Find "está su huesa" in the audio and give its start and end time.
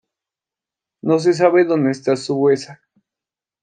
1.91-2.81